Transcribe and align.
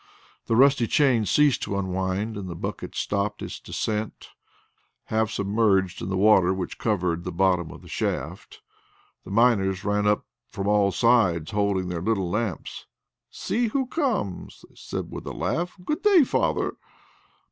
The 0.47 0.55
rusty 0.55 0.87
chain 0.87 1.27
ceased 1.27 1.61
to 1.61 1.77
unwind 1.77 2.35
and 2.35 2.49
the 2.49 2.55
bucket 2.55 2.95
stopped 2.95 3.43
its 3.43 3.59
descent 3.59 4.29
half 5.13 5.29
submerged 5.29 6.01
in 6.01 6.09
the 6.09 6.17
water 6.17 6.55
which 6.55 6.79
covered 6.79 7.23
the 7.23 7.31
bottom 7.31 7.69
of 7.69 7.83
the 7.83 7.87
shaft. 7.87 8.61
The 9.25 9.29
miners 9.29 9.85
ran 9.85 10.07
up 10.07 10.25
from 10.49 10.67
all 10.67 10.91
sides, 10.91 11.51
holding 11.51 11.89
their 11.89 12.01
little 12.01 12.31
lamps. 12.31 12.87
"See 13.29 13.67
who 13.67 13.85
comes!" 13.85 14.65
they 14.67 14.73
said 14.75 15.11
with 15.11 15.27
a 15.27 15.33
laugh. 15.33 15.77
"Good 15.85 16.01
day, 16.01 16.23
father!" 16.23 16.73